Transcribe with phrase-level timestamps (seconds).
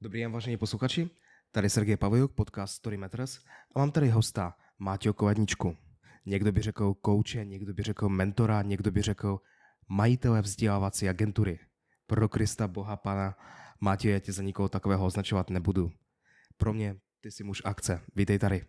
[0.00, 1.10] Dobrý den, vážení posluchači.
[1.50, 3.38] Tady Sergej Pavojuk, podcast Story Matters
[3.74, 5.76] a mám tady hosta Máťo Kovadničku.
[6.26, 9.40] Někdo by řekl kouče, někdo by řekl mentora, někdo by řekl
[9.88, 11.58] majitele vzdělávací agentury.
[12.06, 13.36] Pro Krista, Boha, Pana,
[13.80, 15.92] Máťo, já tě za nikoho takového označovat nebudu.
[16.56, 18.00] Pro mě ty si muž akce.
[18.14, 18.64] Vítej tady.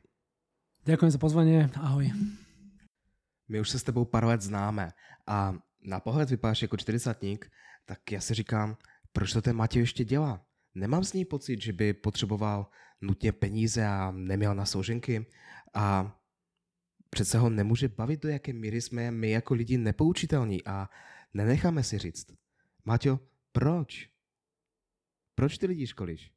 [0.86, 2.12] Ďakujem za pozvanie, ahoj.
[3.48, 4.92] My už se s tebou pár let známe
[5.28, 7.18] a na pohled vypadáš jako 40
[7.86, 8.78] tak já si říkám,
[9.14, 10.49] proč to ten Matěj ještě dělá?
[10.80, 12.68] Nemám z ní pocit, že by potřeboval
[13.02, 15.26] nutně peníze a neměl na souženky
[15.74, 16.16] a
[17.10, 20.90] přece ho nemůže bavit, do jaké míry jsme my jako lidi nepoučitelní a
[21.34, 22.28] nenecháme si říct.
[22.86, 23.20] Maťo,
[23.52, 24.10] proč?
[25.36, 26.32] Proč ty lidi školíš?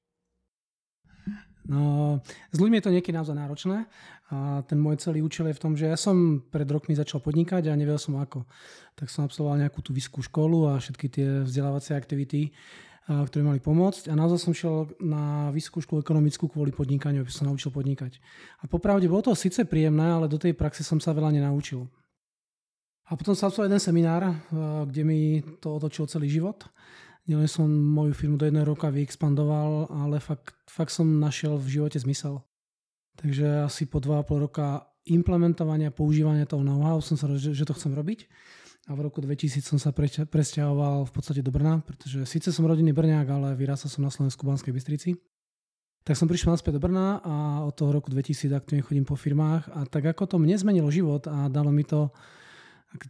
[1.63, 2.19] No,
[2.51, 3.87] s ľuďmi je to niekedy naozaj náročné
[4.35, 7.71] a ten môj celý účel je v tom, že ja som pred rokmi začal podnikať
[7.71, 8.43] a nevedel som ako.
[8.99, 12.51] Tak som absolvoval nejakú tú vysokú školu a všetky tie vzdelávacie aktivity,
[13.07, 17.47] ktoré mali pomôcť a naozaj som šiel na vysokú školu ekonomickú kvôli podnikaniu, aby som
[17.47, 18.23] sa naučil podnikať.
[18.63, 21.91] A popravde bolo to síce príjemné, ale do tej praxe som sa veľa nenaučil.
[23.11, 24.23] A potom sa absolvoval jeden seminár,
[24.87, 26.65] kde mi to otočil celý život
[27.23, 31.99] Nielen som moju firmu do jedného roka vyexpandoval, ale fakt, fakt som našiel v živote
[32.03, 32.43] zmysel.
[33.15, 37.95] Takže asi po 2,5 roka implementovania, používania toho know-how som sa rozhodol, že to chcem
[37.95, 38.27] robiť.
[38.91, 42.91] A v roku 2000 som sa presťahoval v podstate do Brna, pretože síce som rodinný
[42.91, 45.11] Brňák, ale vyrástal som na Slovensku Banskej Bystrici.
[46.03, 49.71] Tak som prišiel naspäť do Brna a od toho roku 2000 aktívne chodím po firmách
[49.71, 52.11] a tak ako to mne zmenilo život a dalo mi to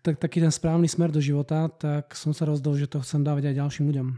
[0.04, 3.50] tak, taký ten správny smer do života, tak som sa rozdol, že to chcem dávať
[3.50, 4.08] aj ďalším ľuďom.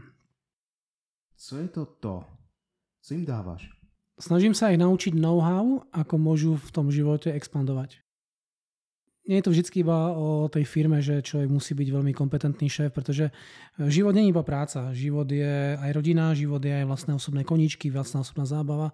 [1.39, 2.15] Co je to to?
[2.99, 3.63] Co im dávaš?
[4.19, 8.04] Snažím sa ich naučiť know-how, ako môžu v tom živote expandovať
[9.25, 12.93] nie je to vždy iba o tej firme, že človek musí byť veľmi kompetentný šéf,
[12.93, 13.33] pretože
[13.89, 14.93] život nie je iba práca.
[14.93, 18.93] Život je aj rodina, život je aj vlastné osobné koníčky, vlastná osobná zábava.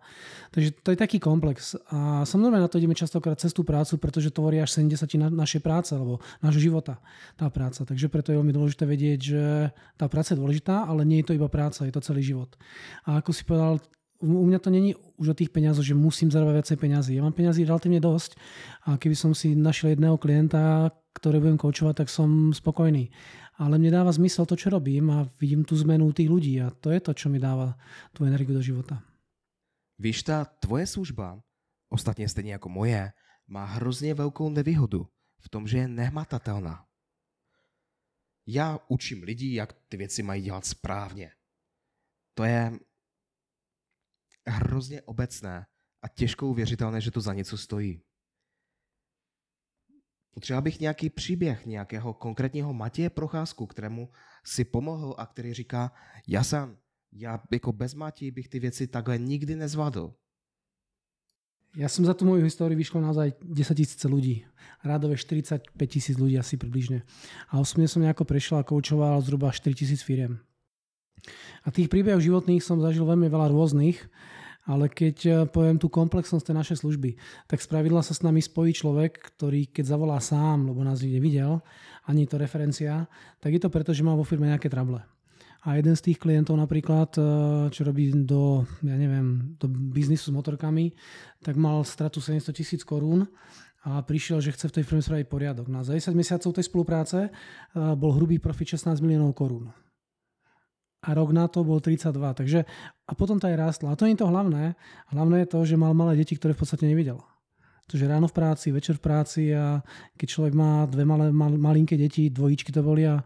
[0.56, 1.76] Takže to je taký komplex.
[1.92, 5.60] A samozrejme na to ideme častokrát cez tú prácu, pretože tvorí až 70 na našej
[5.60, 7.04] práce alebo nášho života
[7.36, 7.84] tá práca.
[7.84, 9.44] Takže preto je veľmi dôležité vedieť, že
[10.00, 12.56] tá práca je dôležitá, ale nie je to iba práca, je to celý život.
[13.04, 13.84] A ako si povedal,
[14.22, 17.12] u mňa to není už o tých peniazoch, že musím zarábať viacej peniazy.
[17.18, 18.38] Ja mám peniazy relatívne dosť
[18.86, 23.10] a keby som si našiel jedného klienta, ktoré budem koučovať, tak som spokojný.
[23.60, 26.90] Ale mne dáva zmysel to, čo robím a vidím tú zmenu tých ľudí a to
[26.90, 27.78] je to, čo mi dáva
[28.16, 29.02] tú energiu do života.
[30.02, 31.38] Víš, tá tvoje služba,
[31.90, 33.12] ostatně stejně jako moje,
[33.48, 35.08] má hrozně velkou nevýhodu
[35.40, 36.86] v tom, že je nehmatatelná.
[38.48, 41.32] Já učím lidi, jak ty věci mají dělat správně.
[42.34, 42.80] To je
[44.48, 45.66] hrozně obecné
[46.02, 48.02] a těžko uvěřitelné, že to za něco stojí.
[50.34, 54.10] Potřeba bych nějaký příběh nějakého konkrétního Matěje Procházku, kterému
[54.46, 55.92] si pomohl a který říká,
[56.42, 56.78] sám,
[57.12, 60.14] já jako bez Matí bych ty věci takhle nikdy nezvládl.
[61.72, 64.44] Ja som za tú moju históriu vyšlo naozaj 10 tisíce ľudí.
[64.84, 67.08] Rádové 45 tisíc ľudí asi približne.
[67.48, 70.44] A osobne som nejako prešiel a koučoval zhruba 4 tisíc firiem.
[71.66, 74.02] A tých príbehov životných som zažil veľmi veľa rôznych,
[74.70, 77.18] ale keď eh, poviem tú komplexnosť tej našej služby,
[77.50, 81.52] tak spravidla sa s nami spojí človek, ktorý keď zavolá sám, lebo nás nikde videl,
[82.06, 83.10] ani to referencia,
[83.42, 85.02] tak je to preto, že má vo firme nejaké trable.
[85.62, 87.24] A jeden z tých klientov napríklad, eh,
[87.74, 90.94] čo robí do, ja neviem, do biznisu s motorkami,
[91.42, 93.26] tak mal stratu 700 tisíc korún
[93.82, 95.66] a prišiel, že chce v tej firme spraviť poriadok.
[95.66, 97.30] Na za 10 mesiacov tej spolupráce eh,
[97.98, 99.74] bol hrubý profit 16 miliónov korún
[101.02, 102.14] a rok na to bol 32.
[102.34, 102.60] Takže,
[103.08, 103.90] a potom to aj rástlo.
[103.90, 104.78] A to nie je to hlavné.
[105.10, 107.18] Hlavné je to, že mal malé deti, ktoré v podstate nevidel.
[107.90, 109.84] Takže ráno v práci, večer v práci a
[110.16, 113.20] keď človek má dve malé, mal, malinké deti, dvojičky to boli a,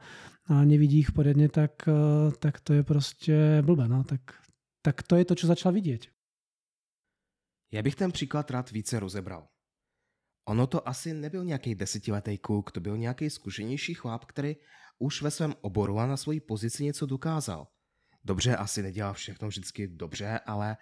[0.49, 3.85] a nevidí ich poriadne, tak, e, tak to je proste blbé.
[3.85, 4.01] No.
[4.01, 4.25] Tak,
[4.81, 6.09] tak to je to, čo začal vidieť.
[7.71, 9.47] Já bych ten příklad rád více rozebral.
[10.47, 14.55] Ono to asi nebyl nějaký desetiletý kluk, to byl nějaký zkušenější chlap, který
[14.99, 17.67] už ve svém oboru a na svoji pozici něco dokázal.
[18.23, 20.77] Dobře, asi nedělá všechno vždycky dobře, ale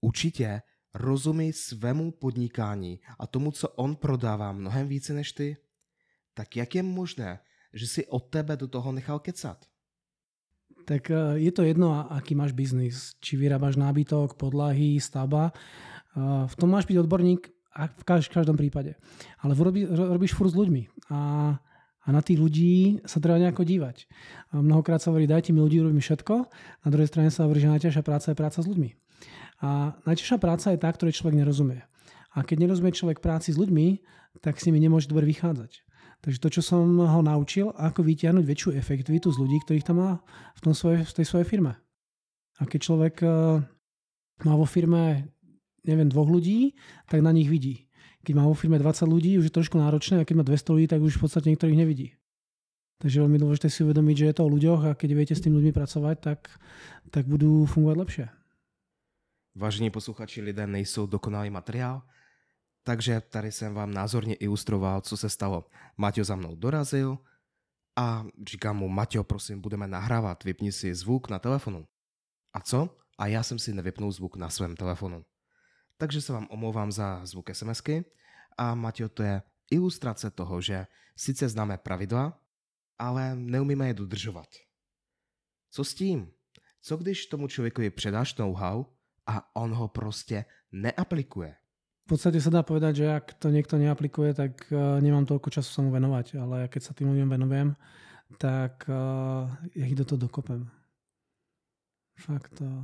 [0.00, 0.62] určitě
[0.94, 5.56] rozumí svému podnikání a tomu, co on prodává mnohem více než ty.
[6.34, 7.38] Tak jak je možné,
[7.72, 9.66] že si od tebe do toho nechal kecat?
[10.84, 13.14] Tak e, je to jedno, aký máš biznis.
[13.20, 15.50] Či vyrábaš nábytok, podlahy, stavba.
[15.50, 15.52] E,
[16.46, 18.98] v tom máš byť odborník v každom prípade.
[19.38, 19.54] Ale
[19.86, 21.14] robíš furt s ľuďmi.
[21.14, 21.18] A
[22.00, 24.08] a na tých ľudí sa treba nejako dívať.
[24.56, 26.34] A mnohokrát sa hovorí, dajte mi ľudí, urobím všetko.
[26.84, 28.90] Na druhej strane sa hovorí, že najťažšia práca je práca s ľuďmi.
[29.60, 31.84] A najťažšia práca je tá, ktorej človek nerozumie.
[32.32, 34.00] A keď nerozumie človek práci s ľuďmi,
[34.40, 35.84] tak s nimi nemôže dobre vychádzať.
[36.20, 40.10] Takže to, čo som ho naučil, ako vytiahnuť väčšiu efektivitu z ľudí, ktorých tam má
[40.56, 41.76] v, tom svoje, v tej svojej firme.
[42.60, 43.28] A keď človek e,
[44.44, 45.32] má vo firme,
[45.84, 46.76] neviem, dvoch ľudí,
[47.08, 47.88] tak na nich vidí.
[48.20, 50.86] Keď má vo firme 20 ľudí, už je trošku náročné a keď má 200 ľudí,
[50.88, 52.20] tak už v podstate niektorých nevidí.
[53.00, 55.40] Takže je veľmi dôležité si uvedomiť, že je to o ľuďoch a keď viete s
[55.40, 56.52] tými ľuďmi pracovať, tak,
[57.08, 58.26] tak budú fungovať lepšie.
[59.56, 62.02] Vážení posluchači, lidé nejsou dokonalý materiál,
[62.84, 65.64] takže tady jsem vám názorně ilustroval, co se stalo.
[65.96, 67.18] Maťo za mnou dorazil
[67.96, 71.84] a říkám mu, Maťo, prosím, budeme nahrávat, vypni si zvuk na telefonu.
[72.52, 72.96] A co?
[73.18, 75.24] A já jsem si nevypnul zvuk na svém telefonu.
[76.00, 78.04] Takže se vám omlouvám za zvuk SMSky
[78.56, 82.40] a Maťo, to je ilustrace toho, že sice známe pravidla,
[82.98, 84.48] ale neumíme je dodržovat.
[85.70, 86.32] Co s tím?
[86.80, 88.84] Co když tomu člověkovi předáš know-how
[89.26, 91.54] a on ho prostě neaplikuje?
[92.08, 95.70] V podstate sa dá povedať, že ak to niekto neaplikuje, tak uh, nemám toľko času
[95.70, 97.68] sa mu venovať, ale keď sa tým ľuďom venujem,
[98.34, 99.46] tak uh,
[99.78, 100.66] ja ich do toho dokopem.
[102.18, 102.58] Fakt.
[102.58, 102.82] Uh,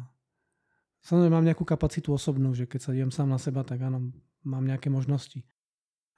[1.07, 4.11] samozrejme mám nejakú kapacitu osobnú, že keď sa idem sám na seba, tak áno,
[4.43, 5.47] mám nejaké možnosti.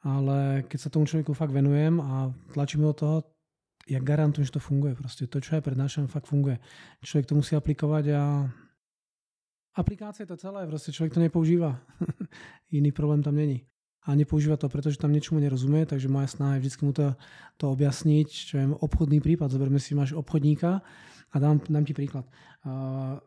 [0.01, 3.17] Ale keď sa tomu človeku fakt venujem a tlačím do toho,
[3.89, 4.97] ja garantujem, že to funguje.
[4.97, 6.61] Proste to, čo ja prednášam, fakt funguje.
[7.05, 8.23] Človek to musí aplikovať a
[9.79, 11.79] Aplikácia je to celé, proste človek to nepoužíva.
[12.75, 13.63] Iný problém tam není.
[14.11, 17.15] A nepoužíva to, pretože tam niečomu nerozumie, takže moja snaha je vždy mu to,
[17.63, 19.55] to objasniť, čo je obchodný prípad.
[19.55, 20.83] Zoberme si, máš obchodníka
[21.31, 22.27] a dám, dám ti príklad.
[22.67, 23.23] Uh,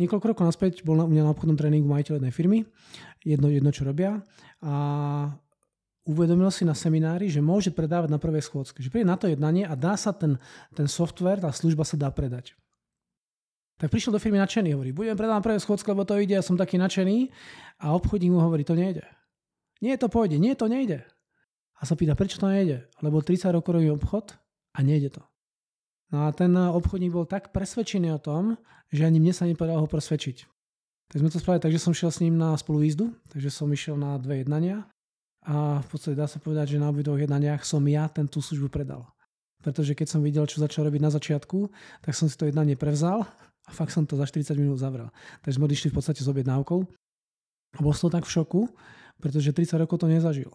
[0.00, 2.58] niekoľko rokov naspäť bol na, u mňa na obchodnom tréningu majiteľ jednej firmy,
[3.22, 4.22] jedno, jedno čo robia
[4.64, 4.74] a
[6.04, 8.84] uvedomil si na seminári, že môže predávať na prvej schôdzke.
[8.84, 10.36] Že príde na to jednanie a dá sa ten,
[10.76, 12.52] ten software, tá služba sa dá predať.
[13.80, 16.54] Tak prišiel do firmy nadšený, hovorí, budem predávať prvé schôdzky, lebo to ide, ja som
[16.54, 17.32] taký nadšený.
[17.82, 19.02] A obchodník mu hovorí, to nejde.
[19.82, 21.02] Nie, to pôjde, nie, to nejde.
[21.74, 22.86] A sa pýta, prečo to nejde?
[23.02, 24.38] Lebo 30 rokov robí obchod
[24.72, 25.22] a nejde to.
[26.12, 28.42] No a ten obchodník bol tak presvedčený o tom,
[28.92, 30.46] že ani mne sa nepodarilo ho presvedčiť.
[31.10, 33.98] Tak sme to spravili tak, že som šiel s ním na spoluvýzdu, takže som išiel
[33.98, 34.88] na dve jednania
[35.44, 38.72] a v podstate dá sa povedať, že na obidvoch jednaniach som ja ten tú službu
[38.72, 39.04] predal.
[39.60, 41.68] Pretože keď som videl, čo začal robiť na začiatku,
[42.04, 43.24] tak som si to jednanie prevzal
[43.64, 45.08] a fakt som to za 40 minút zavrel.
[45.44, 46.80] Takže sme odišli v podstate s objednávkou.
[47.74, 48.60] A bol som tak v šoku,
[49.20, 50.52] pretože 30 rokov to nezažil.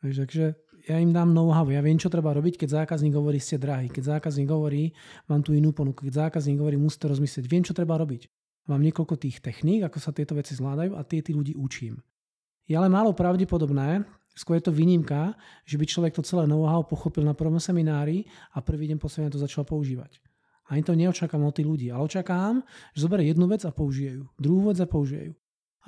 [0.00, 0.56] Takže
[0.88, 4.16] ja im dám know-how, ja viem, čo treba robiť, keď zákazník hovorí, ste drahí, keď
[4.16, 4.88] zákazník hovorí,
[5.28, 8.24] mám tu inú ponuku, keď zákazník hovorí, musíte rozmyslieť, viem, čo treba robiť.
[8.72, 12.00] Mám niekoľko tých techník, ako sa tieto veci zvládajú a tie tí ľudí učím.
[12.64, 15.36] Je ale málo pravdepodobné, skôr je to výnimka,
[15.68, 18.24] že by človek to celé know-how pochopil na prvom seminári
[18.56, 20.20] a prvý deň po to začal používať.
[20.68, 22.60] Ani to neočakám od tých ľudí, ale očakám,
[22.92, 25.32] že zoberie jednu vec a použije druhú vec a použije.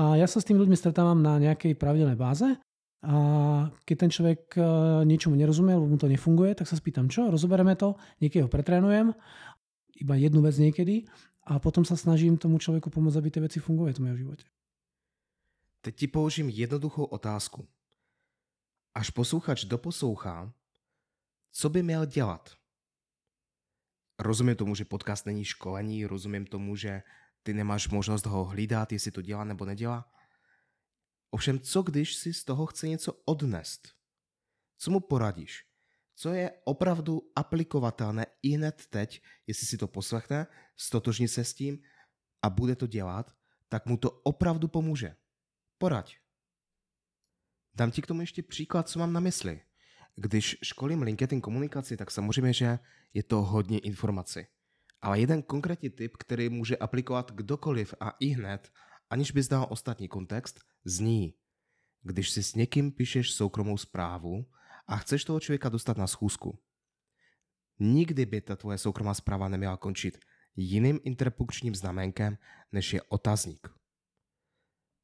[0.01, 2.49] A ja sa s tými ľuďmi stretávam na nejakej pravidelnej báze
[3.01, 3.15] a
[3.89, 4.63] keď ten človek e,
[5.09, 9.17] niečomu nerozumie, alebo mu to nefunguje, tak sa spýtam, čo, rozoberieme to, niekedy ho pretrénujem,
[9.97, 11.09] iba jednu vec niekedy
[11.49, 14.47] a potom sa snažím tomu človeku pomôcť, aby tie veci fungovali v jeho živote.
[15.81, 17.65] Teď ti položím jednoduchou otázku.
[18.93, 20.53] Až posluchač doposlouchá,
[21.53, 22.61] co by měl dělat?
[24.21, 27.03] rozumím tomu, že podcast není školení, rozumím tomu, že
[27.43, 30.13] ty nemáš možnost ho hlídat, jestli to dělá nebo nedělá.
[31.31, 33.89] Ovšem, co když si z toho chce něco odnést?
[34.79, 35.65] Co mu poradíš?
[36.15, 40.47] Co je opravdu aplikovatelné i hned teď, jestli si to poslechne,
[40.77, 41.79] stotožní se s tím
[42.43, 43.35] a bude to dělat,
[43.69, 45.17] tak mu to opravdu pomůže.
[45.79, 46.17] Poraď.
[47.75, 49.61] Dám ti k tomu ještě příklad, co mám na mysli.
[50.17, 52.79] Když školím LinkedIn komunikaci, tak samozřejmě, že
[53.15, 54.41] je to hodně informací.
[55.03, 58.73] Ale jeden konkrétní tip, který může aplikovat kdokoliv a i hned,
[59.11, 61.35] aniž by znal ostatní kontext, zní,
[62.03, 64.47] když si s někým píšeš soukromou zprávu
[64.87, 66.59] a chceš toho člověka dostat na schůzku.
[67.79, 70.19] Nikdy by ta tvoje soukromá zpráva neměla končit
[70.57, 72.39] jiným interpunkčním znamenkem,
[72.73, 73.69] než je otazník.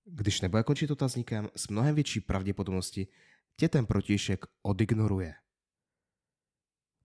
[0.05, 3.09] Když nebude končit otazníkem, s mnohem větší pravděpodobností
[3.57, 5.35] tě ten protišek odignoruje.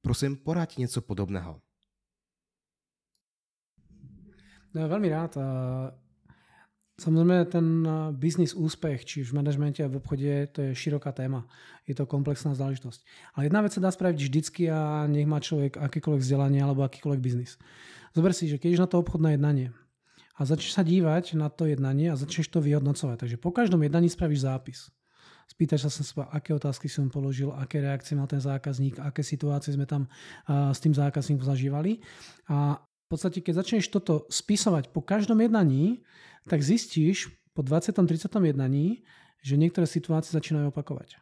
[0.01, 1.61] Prosím, poraď něco podobného.
[4.73, 5.35] No, veľmi rád.
[6.99, 11.47] Samozrejme, ten biznis úspech, či v manažmente a v obchode, to je široká téma.
[11.89, 12.99] Je to komplexná záležitosť.
[13.33, 17.21] Ale jedna vec sa dá spraviť vždycky a nech má človek akékoľvek vzdelanie alebo akýkoľvek
[17.23, 17.57] biznis.
[18.13, 19.73] Zober si, že keď na to obchodné jednanie
[20.37, 23.17] a začneš sa dívať na to jednanie a začneš to vyhodnocovať.
[23.25, 24.93] Takže po každom jednaní spravíš zápis.
[25.49, 29.83] Spýtaš sa seba, aké otázky som položil, aké reakcie mal ten zákazník, aké situácie sme
[29.83, 30.07] tam
[30.47, 31.99] s tým zákazníkom zažívali.
[32.47, 32.79] A
[33.11, 36.07] v podstate, keď začneš toto spisovať po každom jednaní,
[36.47, 37.91] tak zistíš po 20.
[37.91, 38.31] 30.
[38.31, 39.03] jednaní,
[39.43, 41.19] že niektoré situácie začínajú opakovať.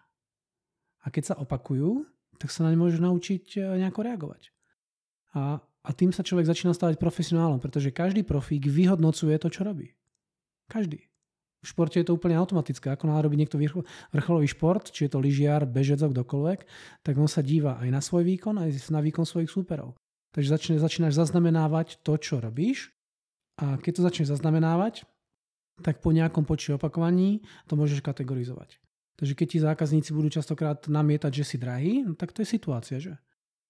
[1.01, 2.05] A keď sa opakujú,
[2.37, 4.53] tak sa na ne môžeš naučiť e, nejako reagovať.
[5.33, 9.95] A a tým sa človek začína stávať profesionálom, pretože každý profík vyhodnocuje to, čo robí.
[10.67, 11.07] Každý.
[11.59, 12.91] V športe je to úplne automatické.
[12.91, 13.59] Ako náhle robí niekto
[14.15, 16.59] vrcholový šport, či je to lyžiar, bežec, kdokoľvek,
[17.03, 19.95] tak on sa díva aj na svoj výkon, aj na výkon svojich súperov.
[20.33, 22.93] Takže začne, začínaš zaznamenávať to, čo robíš
[23.57, 25.03] a keď to začneš zaznamenávať,
[25.81, 28.77] tak po nejakom počte opakovaní to môžeš kategorizovať.
[29.19, 33.03] Takže keď ti zákazníci budú častokrát namietať, že si drahý, no tak to je situácia,
[33.03, 33.19] že?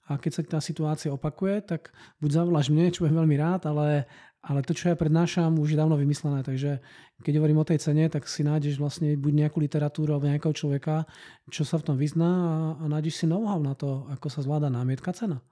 [0.10, 4.10] A keď sa tá situácia opakuje, tak buď zavoláš mne, čo budem veľmi rád, ale,
[4.42, 6.42] ale to, čo ja prednášam, už je dávno vymyslené.
[6.42, 6.82] Takže
[7.22, 11.06] keď hovorím o tej cene, tak si nájdeš vlastne buď nejakú literatúru alebo nejakého človeka,
[11.54, 14.74] čo sa v tom vyzná a, a nájdeš si know-how na to, ako sa zvláda
[14.74, 15.46] námietka cena.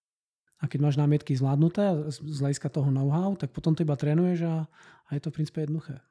[0.58, 4.66] A keď máš námietky zvládnuté z hľadiska toho know-how, tak potom to iba trénuješ a,
[5.06, 6.02] a je to v princípe jednoduché.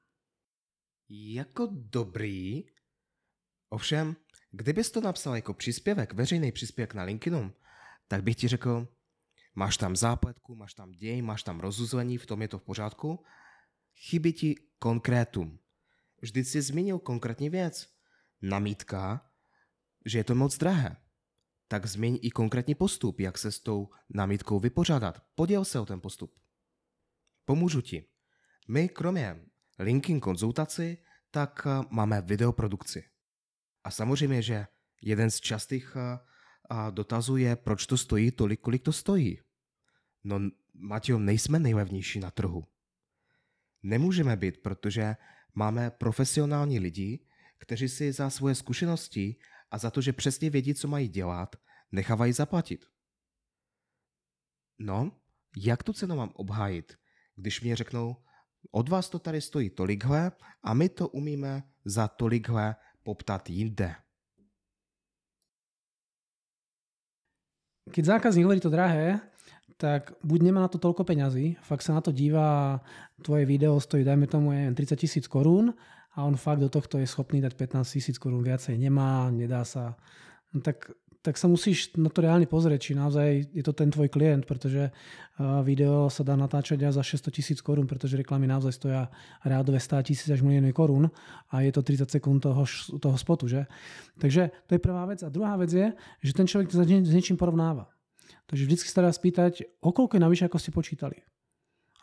[1.08, 2.64] Jako dobrý,
[3.68, 4.16] ovšem,
[4.50, 7.52] kdybys to napsal jako příspěvek, veřejný příspěvek na LinkedInu,
[8.08, 8.88] tak bych ti řekl,
[9.54, 13.24] máš tam zápletku, máš tam děj, máš tam rozuzlení, v tom je to v pořádku.
[13.94, 15.58] Chybí ti konkrétum.
[16.22, 17.88] Vždyť si zmínil konkrétní věc.
[18.42, 19.30] Namítka,
[20.04, 20.96] že je to moc drahé.
[21.68, 25.22] Tak změň i konkrétní postup, jak se s tou namítkou vypořádat.
[25.34, 26.34] Poděl se o ten postup.
[27.44, 28.04] Pomůžu ti.
[28.68, 29.40] My kromě
[29.78, 30.98] linking konzultaci,
[31.30, 33.04] tak eh, máme videoprodukci.
[33.84, 34.66] A samozřejmě, že
[35.02, 36.18] jeden z častých eh,
[36.70, 39.40] a dotazuje, proč to stojí tolik, kolik to stojí.
[40.24, 40.40] No,
[40.74, 42.64] Matějo, nejsme nejlevnější na trhu.
[43.82, 45.16] Nemůžeme být, protože
[45.54, 47.20] máme profesionální lidi,
[47.58, 49.36] kteří si za svoje zkušenosti
[49.70, 51.56] a za to, že přesně vědí, co mají dělat,
[51.92, 52.84] nechávají zaplatit.
[54.78, 55.12] No,
[55.56, 56.98] jak tu cenu mám obhájit,
[57.36, 58.16] když mě řeknou,
[58.70, 60.32] od vás to tady stojí tolikhle
[60.62, 63.94] a my to umíme za tolikhle poptat jinde.
[67.90, 69.20] keď zákazník hovorí to drahé,
[69.76, 72.80] tak buď nemá na to toľko peňazí, fakt sa na to díva,
[73.20, 75.76] tvoje video stojí, dajme tomu, 30 tisíc korún
[76.16, 78.80] a on fakt do tohto je schopný dať 15 tisíc korún viacej.
[78.80, 80.00] Nemá, nedá sa.
[80.50, 80.96] No tak
[81.26, 84.94] tak sa musíš na to reálne pozrieť, či naozaj je to ten tvoj klient, pretože
[85.66, 89.10] video sa dá natáčať aj za 600 tisíc korún, pretože reklamy naozaj stoja
[89.42, 91.10] rádové 100 tisíc až milióny korún
[91.50, 92.62] a je to 30 sekúnd toho,
[93.02, 93.50] toho spotu.
[93.50, 93.66] Že?
[94.22, 95.26] Takže to je prvá vec.
[95.26, 95.90] A druhá vec je,
[96.22, 97.90] že ten človek sa s niečím porovnáva.
[98.46, 101.26] Takže vždycky sa dá spýtať, o koľko je navyše, ako ste počítali.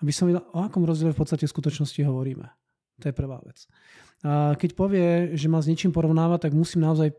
[0.04, 2.63] Aby som videl, o akom rozdiele v podstate v skutočnosti hovoríme.
[3.02, 3.66] To je prvá vec.
[4.24, 7.12] A keď povie, že ma s niečím porovnáva, tak musím naozaj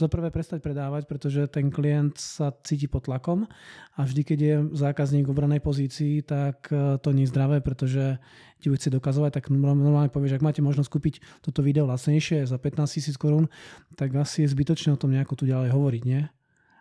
[0.00, 3.44] za prvé prestať predávať, pretože ten klient sa cíti pod tlakom
[3.98, 8.16] a vždy, keď je zákazník v obranej pozícii, tak e, to nie je zdravé, pretože
[8.62, 11.14] ti chce dokazovať, tak normálne povieš, ak máte možnosť kúpiť
[11.44, 13.52] toto video lacnejšie za 15 tisíc korún,
[13.98, 16.24] tak asi je zbytočné o tom nejako tu ďalej hovoriť, nie?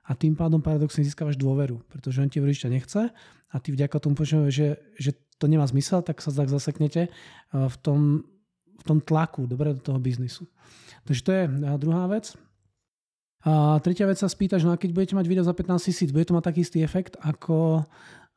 [0.10, 3.14] A tým pádom paradoxne získavaš dôveru, pretože on ti hovorí, nechce
[3.50, 7.10] a ty vďaka tomu počuješ, že, že to nemá zmysel, tak sa tak zaseknete e,
[7.56, 8.28] v tom,
[8.76, 10.46] v tom tlaku dobre, do toho biznisu.
[11.08, 12.36] Takže to je e, druhá vec.
[13.48, 16.28] A tretia vec sa spýtaš, no a keď budete mať video za 15 tisíc, bude
[16.28, 17.88] to mať taký istý efekt ako,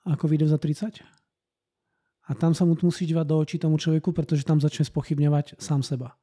[0.07, 1.03] ako video za 30?
[2.31, 5.83] A tam sa mu musí dívať do očí tomu človeku, pretože tam začne spochybňovať sám
[5.83, 6.15] seba.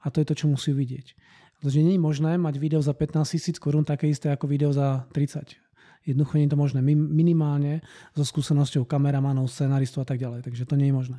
[0.00, 1.12] A to je to, čo musí vidieť.
[1.60, 5.04] Pretože nie je možné mať video za 15 tisíc korún také isté ako video za
[5.12, 5.67] 30.
[6.06, 6.80] Jednoducho nie je to možné.
[6.94, 7.80] Minimálne
[8.14, 10.46] so skúsenosťou kameramanov, scenaristov a tak ďalej.
[10.46, 11.18] Takže to nie je možné.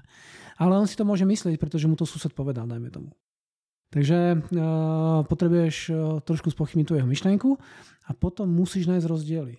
[0.59, 3.11] Ale on si to môže myslieť, pretože mu to sused povedal, dajme tomu.
[3.89, 7.57] Takže uh, potrebuješ uh, trošku spochybniť tú jeho myšlenku
[8.05, 9.55] a potom musíš nájsť rozdiely.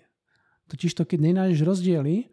[0.70, 2.30] Totiž to, keď nenájdeš rozdiely,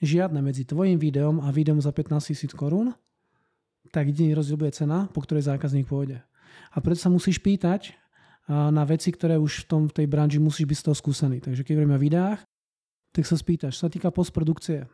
[0.00, 2.96] žiadne medzi tvojim videom a videom za 15 tisíc korún,
[3.92, 6.24] tak jediný rozdiel bude cena, po ktorej zákazník pôjde.
[6.72, 7.92] A preto sa musíš pýtať
[8.48, 11.44] na veci, ktoré už v, tom, v tej branži musíš byť z toho skúsený.
[11.44, 12.40] Takže keď hovoríme o videách,
[13.12, 14.88] tak sa spýtaš, sa týka postprodukcie.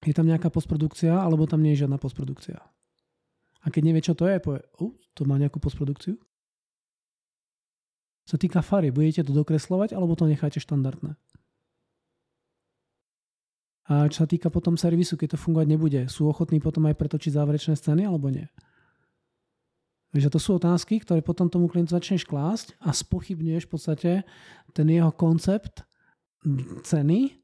[0.00, 2.56] Je tam nejaká postprodukcia, alebo tam nie je žiadna postprodukcia?
[3.60, 6.16] A keď nevie, čo to je, povie, uh, to má nejakú postprodukciu?
[8.24, 11.20] Čo týka fary, budete to dokreslovať, alebo to necháte štandardné?
[13.90, 17.34] A čo sa týka potom servisu, keď to fungovať nebude, sú ochotní potom aj pretočiť
[17.36, 18.46] záverečné scény, alebo nie?
[20.10, 24.10] Takže to sú otázky, ktoré potom tomu klientu začneš klásť a spochybňuješ v podstate
[24.74, 25.86] ten jeho koncept
[26.82, 27.38] ceny,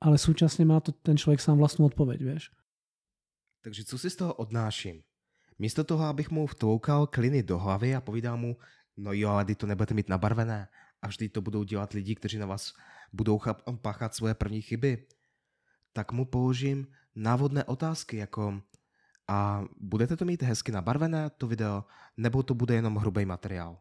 [0.00, 2.48] ale súčasne má to ten človek sám vlastnú odpoveď, vieš.
[3.60, 5.04] Takže co si z toho odnáším?
[5.58, 8.56] Místo toho, abych mu vtloukal kliny do hlavy a povídal mu,
[8.96, 10.68] no jo, ale ty to nebudete mít nabarvené
[11.02, 12.72] a vždy to budou dělat lidi, kteří na vás
[13.12, 13.40] budou
[13.82, 15.06] páchat svoje první chyby,
[15.92, 18.62] tak mu položím návodné otázky jako
[19.32, 21.84] a budete to mít hezky nabarvené, to video,
[22.16, 23.80] nebo to bude jenom hrubý materiál.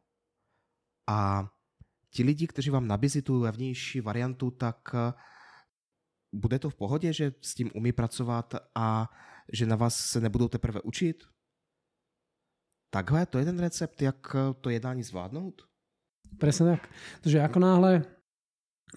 [1.10, 1.50] A
[2.10, 4.96] ti lidi, kteří vám nabízí tu levnější variantu, tak
[6.32, 9.12] bude to v pohodě, že s tím umí pracovat a
[9.54, 11.24] že na vás se nebudou teprve učit?
[12.94, 15.68] Takhle, to je ten recept, jak to jednání zvládnout?
[16.40, 16.88] Presne tak.
[17.22, 17.92] Takže ako náhle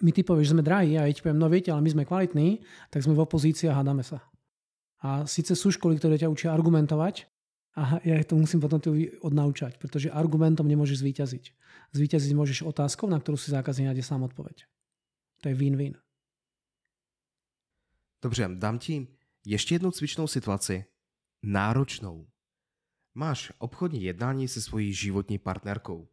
[0.02, 2.06] my ty povieš, že sme drahí a ja ti poviem, no viete, ale my sme
[2.06, 4.23] kvalitní, tak sme v opozícii a hádame sa.
[5.04, 7.28] A síce sú školy, ktoré ťa učia argumentovať,
[7.75, 8.78] a ja to musím potom
[9.20, 11.44] odnaučať, pretože argumentom nemôžeš zvíťaziť.
[11.90, 14.62] Zvíťaziť môžeš otázkou, na ktorú si zákazník nájde sám odpoveď.
[15.42, 15.99] To je win-win.
[18.23, 19.08] Dobře, dám ti
[19.46, 20.84] ještě jednu cvičnou situaci.
[21.42, 22.26] Náročnou.
[23.14, 26.08] Máš obchodní jednání se svojí životní partnerkou.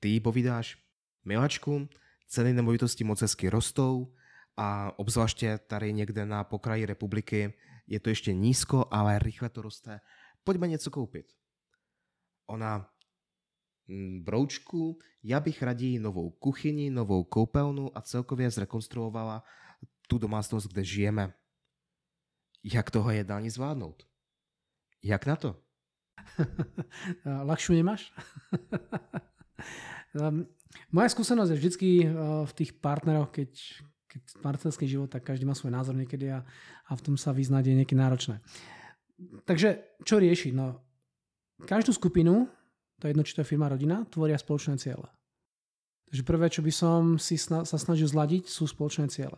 [0.00, 0.78] Ty jí povídáš,
[1.24, 1.88] miláčku,
[2.28, 4.14] ceny nemovitosti moc hezky rostou
[4.56, 7.54] a obzvláště tady někde na pokraji republiky
[7.88, 10.00] je to ještě nízko, ale rychle to roste.
[10.44, 11.26] Pojďme něco koupit.
[12.46, 12.90] Ona,
[13.88, 19.44] mm, broučku, já bych raději novou kuchyni, novou koupelnu a celkově zrekonstruovala
[20.08, 21.34] tu domácnost, kde žijeme.
[22.64, 24.08] Jak toho jednání zvládnout?
[25.02, 25.62] Jak na to?
[27.44, 28.12] Lakšu nemáš?
[30.92, 32.10] Moja skúsenosť je vždycky eh,
[32.44, 33.50] v tých partneroch, keď,
[34.08, 36.40] keď partnerský život, tak každý má svoj názor niekedy a,
[36.88, 38.40] a v tom sa vyznať je niekedy náročné.
[39.44, 40.52] Takže čo riešiť?
[40.56, 40.80] No,
[41.68, 42.48] každú skupinu,
[42.98, 45.06] to je jedno, či to je firma, rodina, tvoria spoločné ciele.
[46.08, 49.36] Takže prvé, čo by som si sa snažil zladiť, sú spoločné ciele.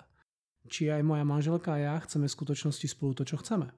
[0.70, 3.74] Či aj moja manželka a ja chceme v skutočnosti spolu to, čo chceme.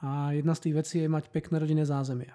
[0.00, 2.32] A jedna z tých vecí je mať pekné rodinné zázemie.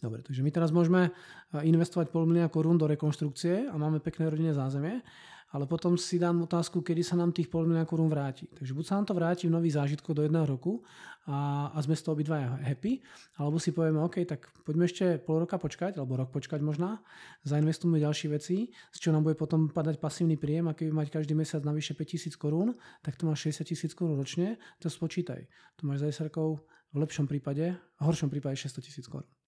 [0.00, 1.12] Dobre, takže my teraz môžeme
[1.52, 5.04] investovať pol milióna korún do rekonštrukcie a máme pekné rodinné zázemie,
[5.50, 8.46] ale potom si dám otázku, kedy sa nám tých pol milióna korún vráti.
[8.54, 10.80] Takže buď sa nám to vráti v nových zážitkov do jedného roku
[11.26, 13.02] a, a sme z toho obidvaja happy,
[13.34, 17.02] alebo si povieme, OK, tak poďme ešte pol roka počkať, alebo rok počkať možná,
[17.42, 21.34] zainvestujeme ďalšie veci, z čo nám bude potom padať pasívny príjem a keby mať každý
[21.34, 25.44] mesiac navyše 5000 korún, tak to máš 60 tisíc korún ročne, to spočítaj.
[25.82, 26.62] To máš za 10 rokov
[26.94, 29.39] v lepšom prípade, v horšom prípade 600 tisíc korún.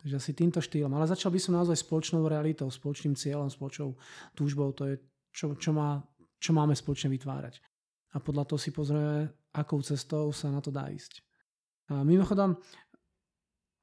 [0.00, 0.92] Takže asi týmto štýlom.
[0.96, 3.92] Ale začal by som naozaj spoločnou realitou, spoločným cieľom, spoločnou
[4.32, 4.72] túžbou.
[4.80, 4.96] To je,
[5.28, 6.00] čo, čo, má,
[6.40, 7.60] čo máme spoločne vytvárať.
[8.16, 11.20] A podľa toho si pozrieme, akou cestou sa na to dá ísť.
[11.92, 12.56] A mimochodom,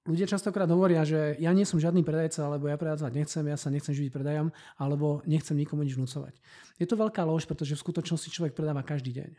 [0.09, 3.69] ľudia častokrát hovoria, že ja nie som žiadny predajca, alebo ja predávať nechcem, ja sa
[3.69, 4.49] nechcem živiť predajom,
[4.79, 6.39] alebo nechcem nikomu nič vnúcovať.
[6.81, 9.31] Je to veľká lož, pretože v skutočnosti človek predáva každý deň.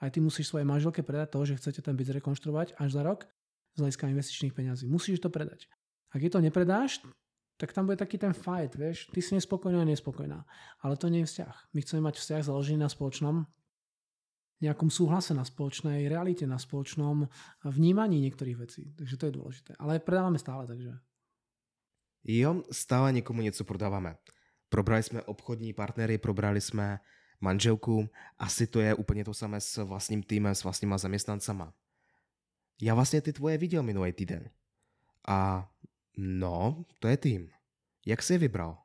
[0.00, 3.28] Aj ty musíš svojej manželke predať to, že chcete ten byt zrekonštruovať až za rok
[3.76, 4.88] z hľadiska investičných peňazí.
[4.88, 5.68] Musíš to predať.
[6.10, 7.02] Ak je to nepredáš,
[7.56, 10.46] tak tam bude taký ten fight, vieš, ty si nespokojná a nespokojná.
[10.80, 11.54] Ale to nie je vzťah.
[11.76, 13.44] My chceme mať vzťah založený na spoločnom
[14.60, 17.28] nejakom súhlase, na spoločnej realite, na spoločnom
[17.64, 18.92] vnímaní niektorých vecí.
[18.96, 19.70] Takže to je dôležité.
[19.80, 21.00] Ale predávame stále, takže.
[22.24, 24.16] Jo, stále někomu něco prodáváme.
[24.68, 27.00] Probrali jsme obchodní partnery, probrali jsme
[27.40, 31.72] manželku, asi to je úplně to samé s vlastním týmem, s vlastníma zaměstnancama.
[32.82, 34.50] Já vlastně ty tvoje viděl minulý týden.
[35.28, 35.70] A
[36.18, 37.42] No, to je tým.
[38.06, 38.80] Jak si je vybral?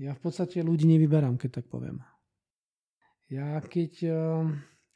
[0.00, 2.00] Ja v podstate ľudí nevyberám, keď tak poviem.
[3.28, 4.48] Ja keď uh,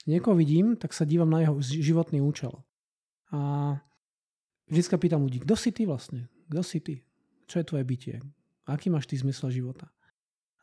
[0.08, 2.56] niekoho vidím, tak sa dívam na jeho životný účel.
[3.28, 3.76] A
[4.70, 6.32] vždy pýtam ľudí, kto si ty vlastne?
[6.48, 6.94] Kto si ty?
[7.44, 8.24] Čo je tvoje bytie?
[8.64, 9.92] Aký máš ty zmysel života?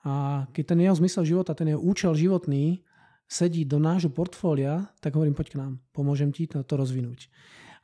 [0.01, 2.81] A keď ten jeho zmysel života, ten jeho účel životný
[3.29, 7.29] sedí do nášho portfólia, tak hovorím, poď k nám, pomôžem ti to, to rozvinúť.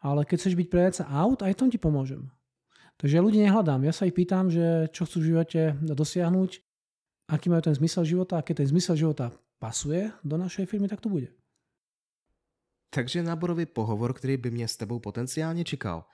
[0.01, 2.27] Ale keď chceš byť predajca aut, aj tom ti pomôžem.
[2.97, 3.85] Takže ja ľudí nehľadám.
[3.85, 6.51] Ja sa ich pýtam, že čo chcú v živote dosiahnuť,
[7.29, 9.29] aký majú ten zmysel života a keď ten zmysel života
[9.61, 11.29] pasuje do našej firmy, tak to bude.
[12.89, 16.05] Takže náborový pohovor, který by mě s tebou potenciálně čekal,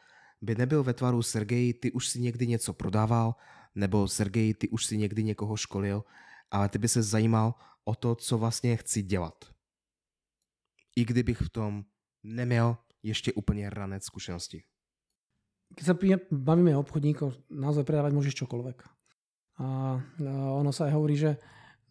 [0.41, 3.35] by nebyl ve tvaru Sergej, ty už si někdy něco prodával,
[3.75, 6.03] nebo Sergej, ty už si někdy někoho školil,
[6.51, 9.45] ale ty by se zajímal o to, co vlastně chci dělat.
[10.95, 11.83] I kdybych v tom
[12.23, 14.63] neměl ještě úplně ranec zkušenosti
[15.71, 15.95] keď sa
[16.29, 18.77] bavíme obchodníkov, naozaj predávať môžeš čokoľvek.
[19.63, 19.97] A
[20.59, 21.37] ono sa aj hovorí, že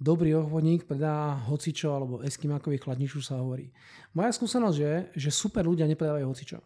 [0.02, 3.70] dobrý obchodník predá hocičo alebo eskimákový chladniču sa hovorí.
[4.18, 6.58] Moja skúsenosť je, že super ľudia nepredávajú hocičo.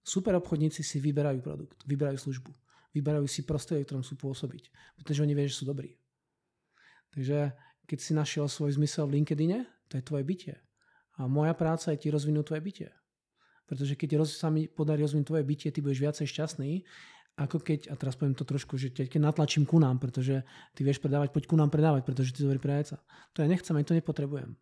[0.00, 2.50] Super obchodníci si vyberajú produkt, vyberajú službu,
[2.96, 6.00] vyberajú si prostredie, v ktorom sú pôsobiť, pretože oni vedia, že sú dobrí.
[7.12, 7.52] Takže
[7.84, 10.56] keď si našiel svoj zmysel v LinkedIne, to je tvoje bytie.
[11.20, 12.88] A moja práca je ti rozvinúť tvoje bytie.
[13.70, 16.82] Pretože keď roz, sa mi podarí rozvinúť tvoje bytie, ty budeš viacej šťastný,
[17.38, 20.42] ako keď, a teraz poviem to trošku, že keď natlačím ku nám, pretože
[20.74, 22.98] ty vieš predávať, poď ku nám predávať, pretože ty dobrý predajca.
[23.32, 24.58] To ja nechcem, ani to nepotrebujem.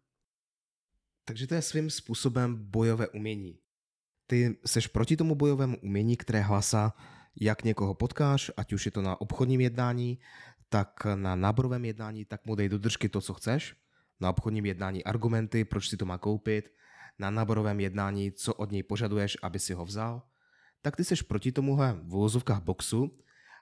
[1.25, 3.59] Takže to je svým způsobem bojové umění.
[4.29, 6.93] Ty seš proti tomu bojovému umění, které hlasa,
[7.41, 10.19] jak někoho potkáš, ať už je to na obchodním jednání,
[10.69, 13.75] tak na náborovém jednání, tak mu dej do držky to, co chceš.
[14.21, 16.75] na obchodním jednání argumenty, proč si to má koupit,
[17.19, 20.23] na náborovém jednání, co od něj požaduješ, aby si ho vzal,
[20.83, 23.11] tak ty seš proti tomuhle v úvozovkách boxu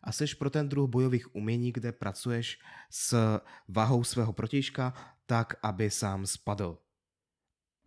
[0.04, 2.58] a seš pro ten druh bojových umění, kde pracuješ
[2.90, 4.92] s váhou svého protižka
[5.26, 6.78] tak, aby sám spadl.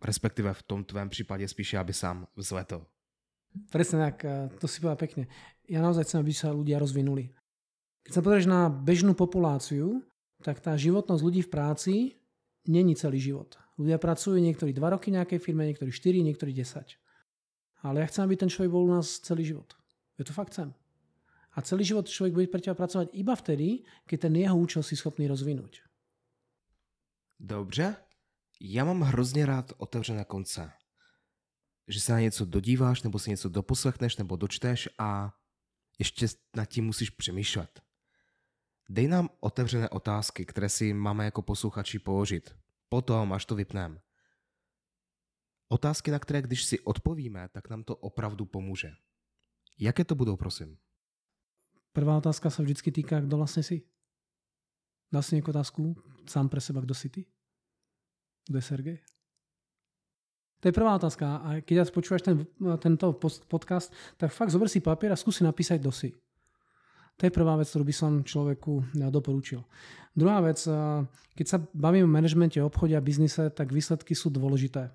[0.04, 2.86] Respektive v tom tvém případě spíše, aby sám vzletl.
[3.68, 4.24] Presne tak,
[4.62, 5.28] to si povedal pekne.
[5.68, 7.34] Ja naozaj chcem, aby sa ľudia rozvinuli.
[8.08, 10.00] Keď sa pozrieš na bežnú populáciu,
[10.40, 11.94] tak tá životnosť ľudí v práci
[12.64, 13.59] není celý život.
[13.80, 17.00] Ľudia pracujú niektorí 2 roky v nejakej firme, niektorí 4, niektorí 10.
[17.80, 19.72] Ale ja chcem, aby ten človek bol u nás celý život.
[20.20, 20.76] Ja to fakt chcem.
[21.56, 25.00] A celý život človek bude pre teba pracovať iba vtedy, keď ten jeho účel si
[25.00, 25.80] schopný rozvinúť.
[27.40, 27.96] Dobře.
[28.60, 30.72] Já mám hrozně rád otevřené konce.
[31.88, 35.32] Že se na něco dodíváš, nebo si něco doposlechneš, nebo dočteš a
[35.98, 37.80] ještě nad tím musíš přemýšlet.
[38.88, 42.54] Dej nám otevřené otázky, které si máme jako posluchači položit.
[42.90, 44.02] Potom, až to vypneme.
[45.70, 48.90] Otázky, na které když si odpovíme, tak nám to opravdu pomůže.
[49.78, 50.78] Jaké to budou, prosím?
[51.90, 53.82] Prvá otázka sa vždycky týka, kto vlastne si.
[55.10, 57.22] Dal si nejakú otázku sám pre seba, kto si ty?
[58.46, 58.98] Kto je Sergej?
[60.62, 61.26] To je prvá otázka.
[61.42, 62.46] A keď ja počúvaš ten,
[62.78, 63.10] tento
[63.50, 66.14] podcast, tak fakt zober si papier a skúsi napísať, kto si.
[67.20, 69.60] To je prvá vec, ktorú by som človeku doporučil.
[70.16, 70.64] Druhá vec,
[71.36, 74.88] keď sa bavíme o manažmente, obchode a biznise, tak výsledky sú dôležité.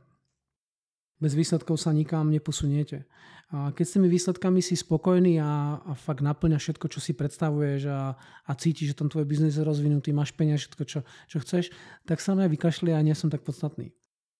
[1.21, 3.07] Bez výsledkov sa nikam neposuniete.
[3.53, 7.87] A keď s tými výsledkami si spokojný a, a fakt naplňa všetko, čo si predstavuješ
[7.87, 11.69] a, a cítiš, že ten tvoj biznis je rozvinutý, máš peniaze, všetko, čo, čo chceš,
[12.09, 13.93] tak sa mňa vykašli a nie som tak podstatný.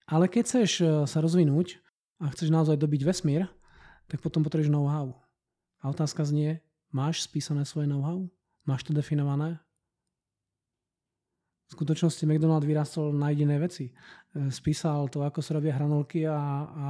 [0.10, 1.78] Ale keď chceš e, sa rozvinúť
[2.18, 3.46] a chceš naozaj dobiť vesmír,
[4.10, 5.14] tak potom potrebuješ know-how.
[5.86, 6.65] A otázka znie,
[6.96, 8.24] máš spísané svoje know-how?
[8.64, 9.60] Máš to definované?
[11.66, 13.90] V skutočnosti McDonald vyrastol na jediné veci.
[13.90, 13.94] E,
[14.54, 16.86] spísal to, ako sa robia hranolky a, a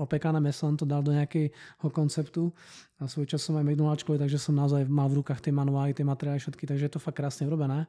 [0.00, 2.48] opekané meso, on to dal do nejakého konceptu
[2.96, 6.08] a svoj čas som aj McDonaldčkový, takže som naozaj mal v rukách tie manuály, tie
[6.08, 7.84] materiály všetky, takže je to fakt krásne urobené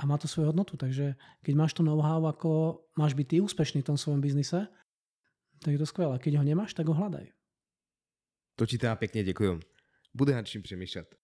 [0.00, 0.80] a má to svoju hodnotu.
[0.80, 4.72] Takže keď máš to know-how, ako máš byť ty úspešný v tom svojom biznise,
[5.60, 6.16] tak je to skvelé.
[6.16, 7.28] Keď ho nemáš, tak ho hľadaj.
[8.56, 9.75] To ti teda pekne ďakujem.
[10.16, 11.16] Bude nad čím přemýšlet.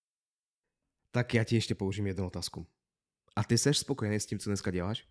[1.11, 2.67] Tak já ti ještě použím jednu otázku.
[3.37, 5.09] A ty seš spokojený s tím, co dneska děláš?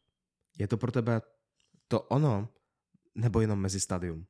[0.60, 1.22] Je to pro tebe
[1.88, 2.48] to ono,
[3.16, 4.26] nebo jenom mezi stadium?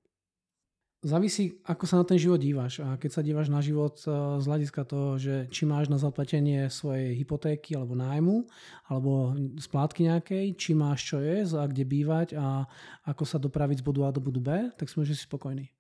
[1.02, 2.78] Závisí, ako sa na ten život díváš.
[2.86, 6.70] A keď sa díváš na život eh, z hľadiska toho, že či máš na zaplatenie
[6.70, 8.46] svojej hypotéky alebo nájmu,
[8.86, 12.70] alebo splátky nejakej, či máš čo jesť a kde bývať a
[13.02, 15.74] ako sa dopraviť z bodu A do bodu B, tak si môžeš si spokojný.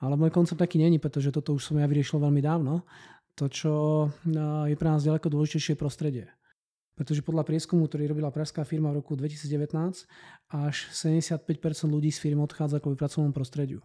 [0.00, 2.88] Ale môj koncept taký není, pretože toto už som ja vyriešil veľmi dávno.
[3.36, 3.72] To, čo
[4.68, 6.28] je pre nás ďaleko dôležitejšie prostredie.
[6.96, 10.04] Pretože podľa prieskumu, ktorý robila pražská firma v roku 2019,
[10.52, 11.48] až 75%
[11.88, 13.80] ľudí z firmy odchádza kvôli pracovnom prostrediu.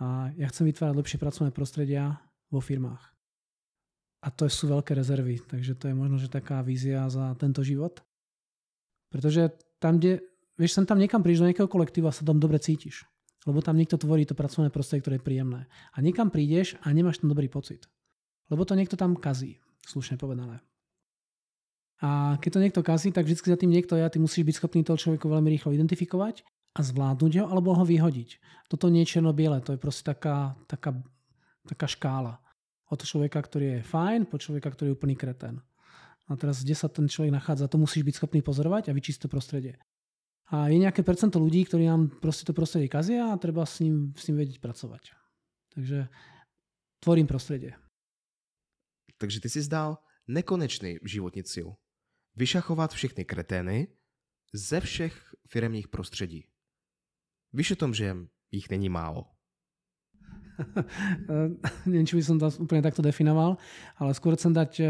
[0.00, 3.12] A ja chcem vytvárať lepšie pracovné prostredia vo firmách.
[4.24, 8.00] A to sú veľké rezervy, takže to je možno, že taká vízia za tento život.
[9.12, 10.24] Pretože tam, kde,
[10.56, 13.04] vieš, sem tam niekam prídeš do nejakého kolektíva sa tam dobre cítiš.
[13.44, 15.68] Lebo tam niekto tvorí to pracovné prostredie, ktoré je príjemné.
[15.92, 17.84] A niekam prídeš a nemáš tam dobrý pocit.
[18.48, 20.64] Lebo to niekto tam kazí, slušne povedané.
[22.00, 24.80] A keď to niekto kazí, tak vždy za tým niekto ja, ty musíš byť schopný
[24.84, 28.42] toho človeku veľmi rýchlo identifikovať a zvládnuť ho alebo ho vyhodiť.
[28.68, 30.96] Toto nie je černo-biele, to je proste taká, taká,
[31.64, 32.42] taká škála.
[32.90, 35.62] Od človeka, ktorý je fajn, po človeka, ktorý je úplný kreten.
[36.28, 39.76] A teraz, kde sa ten človek nachádza, to musíš byť schopný pozorovať a vyčistiť prostredie.
[40.52, 44.12] A je nejaké percento ľudí, ktorí nám proste to prostredie kazia a treba s ním,
[44.12, 45.16] s ním vedieť pracovať.
[45.72, 46.08] Takže
[47.00, 47.72] tvorím prostredie.
[49.16, 51.76] Takže ty si zdal nekonečný životní cíl
[52.36, 53.88] vyšachovat všechny kretény
[54.52, 56.46] ze všech firemních prostředí.
[57.52, 58.16] Víš tom, že
[58.50, 59.33] jich není málo.
[61.88, 63.58] Neviem, či by som to úplne takto definoval,
[63.98, 64.88] ale skôr chcem dať eh,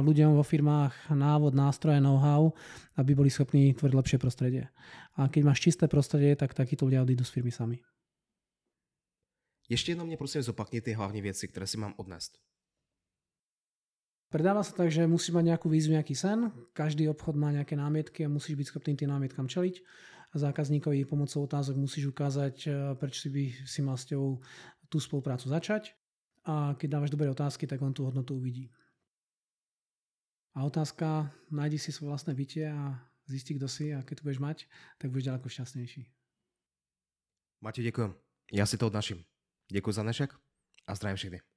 [0.00, 2.52] ľuďom vo firmách návod, nástroje, know-how,
[2.96, 4.68] aby boli schopní tvoriť lepšie prostredie.
[5.16, 7.78] A keď máš čisté prostredie, tak takíto ľudia odídu z firmy sami.
[9.68, 12.38] Ještě jenom mě prosím zopakni ty hlavní věci, které si mám odnést.
[14.28, 18.24] Predáva sa tak, že musíš mať nejakú výzvu, nejaký sen, každý obchod má nejaké námietky
[18.24, 19.84] a musíš byť schopný tým námietkam čeliť
[20.32, 24.40] zákazníkovi pomocou otázok musíš ukázať, eh, prečo si by si mal s ťou
[24.92, 25.96] tú spoluprácu začať
[26.44, 28.68] a keď dávaš dobré otázky, tak on tú hodnotu uvidí.
[30.52, 34.40] A otázka, nájdi si svoje vlastné bytie a zisti, kto si a keď to budeš
[34.44, 34.58] mať,
[35.00, 36.02] tak budeš ďaleko šťastnejší.
[37.64, 38.12] Mati, ďakujem.
[38.52, 39.24] Ja si to odnaším.
[39.72, 40.30] Ďakujem za dnešek
[40.84, 41.51] a zdravím všetkých.